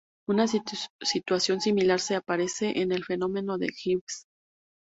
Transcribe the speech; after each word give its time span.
Una 0.27 0.45
situación 0.47 1.61
similar 1.61 1.99
se 1.99 2.15
aparece 2.15 2.79
en 2.81 2.91
el 2.91 3.05
fenómeno 3.05 3.59
de 3.59 3.67
Gibbs. 3.67 4.25